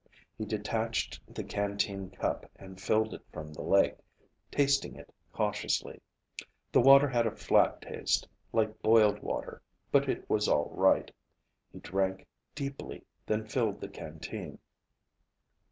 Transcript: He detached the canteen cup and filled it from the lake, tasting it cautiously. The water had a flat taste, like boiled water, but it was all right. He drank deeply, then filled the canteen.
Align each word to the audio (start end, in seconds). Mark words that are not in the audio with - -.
He 0.35 0.45
detached 0.45 1.19
the 1.31 1.43
canteen 1.43 2.09
cup 2.09 2.49
and 2.55 2.81
filled 2.81 3.13
it 3.13 3.21
from 3.31 3.53
the 3.53 3.61
lake, 3.61 3.97
tasting 4.49 4.95
it 4.95 5.13
cautiously. 5.31 6.01
The 6.71 6.81
water 6.81 7.07
had 7.07 7.27
a 7.27 7.35
flat 7.35 7.83
taste, 7.83 8.27
like 8.51 8.81
boiled 8.81 9.19
water, 9.21 9.61
but 9.91 10.09
it 10.09 10.27
was 10.27 10.47
all 10.47 10.71
right. 10.73 11.11
He 11.71 11.77
drank 11.77 12.25
deeply, 12.55 13.03
then 13.27 13.45
filled 13.47 13.79
the 13.79 13.89
canteen. 13.89 14.57